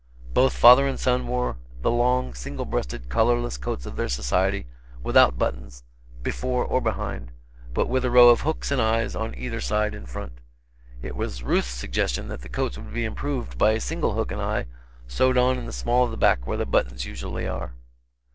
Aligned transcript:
Both 0.33 0.53
father 0.57 0.87
and 0.87 0.99
son 0.99 1.27
wore 1.27 1.57
the 1.83 1.91
long, 1.91 2.33
single 2.33 2.65
breasted 2.65 3.07
collarless 3.07 3.55
coats 3.55 3.85
of 3.85 3.97
their 3.97 4.09
society, 4.09 4.65
without 5.03 5.37
buttons, 5.37 5.83
before 6.23 6.65
or 6.65 6.81
behind, 6.81 7.31
but 7.71 7.85
with 7.85 8.03
a 8.03 8.09
row 8.09 8.29
of 8.29 8.41
hooks 8.41 8.71
and 8.71 8.81
eyes 8.81 9.15
on 9.15 9.35
either 9.35 9.61
side 9.61 9.93
in 9.93 10.07
front. 10.07 10.31
It 11.03 11.15
was 11.15 11.43
Ruth's 11.43 11.67
suggestion 11.67 12.29
that 12.29 12.41
the 12.41 12.49
coats 12.49 12.79
would 12.79 12.91
be 12.95 13.05
improved 13.05 13.59
by 13.59 13.73
a 13.73 13.79
single 13.79 14.15
hook 14.15 14.31
and 14.31 14.41
eye 14.41 14.65
sewed 15.07 15.37
on 15.37 15.59
in 15.59 15.67
the 15.67 15.71
small 15.71 16.05
of 16.05 16.09
the 16.09 16.17
back 16.17 16.47
where 16.47 16.57
the 16.57 16.65
buttons 16.65 17.05
usually 17.05 17.47
are. 17.47 17.75